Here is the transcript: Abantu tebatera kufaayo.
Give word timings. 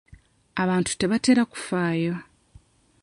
Abantu 0.61 0.91
tebatera 0.99 1.43
kufaayo. 1.51 2.13